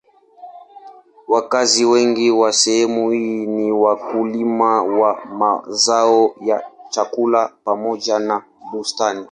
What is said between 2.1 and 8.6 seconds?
wa sehemu hii ni wakulima wa mazao ya chakula pamoja na